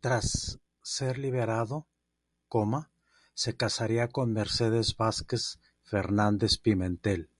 [0.00, 1.86] Tras ser liberado,
[3.32, 7.30] se casaría con Mercedes Vázquez Fernández-Pimentel.